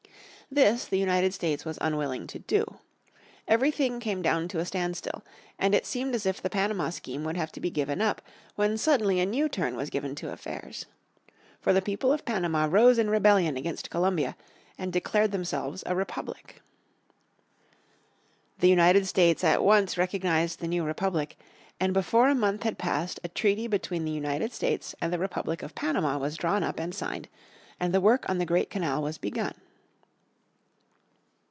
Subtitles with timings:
[0.53, 2.65] This the United States was unwilling to do.
[3.47, 5.23] Everything came down to a standstill,
[5.57, 8.21] and it seemed as if the Panama scheme would have to be given up,
[8.55, 10.87] when suddenly a new turn was given to affairs.
[11.61, 14.35] For the people of Panama rose in rebellion against Colombia,
[14.77, 16.61] and declared themselves a republic.
[18.59, 21.37] The United States at once recognized the new republic,
[21.79, 25.63] and before a month had passed a treaty between the United States and the Republic
[25.63, 27.29] of Panama was drawn up and signed,
[27.79, 29.53] and the work on the great canal was begun.